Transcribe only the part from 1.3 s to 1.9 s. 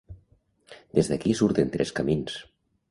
surten